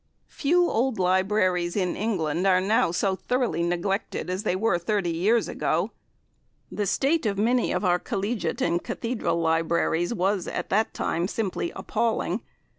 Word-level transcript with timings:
Few 0.33 0.67
old 0.67 0.97
libraries 0.97 1.75
in 1.75 1.95
England 1.95 2.47
are 2.47 2.59
now 2.59 2.89
so 2.89 3.15
thoroughly 3.15 3.61
neglected 3.61 4.31
as 4.31 4.41
they 4.41 4.55
were 4.55 4.79
thirty 4.79 5.11
years 5.11 5.47
ago. 5.47 5.91
The 6.71 6.87
state 6.87 7.27
of 7.27 7.37
many 7.37 7.71
of 7.71 7.85
our 7.85 7.99
Collegiate 7.99 8.61
and 8.63 8.83
Cathedral 8.83 9.39
libraries 9.39 10.11
was 10.11 10.47
at 10.47 10.69
that 10.69 10.95
time 10.95 11.27
simply 11.27 11.71
appalling. 11.75 12.41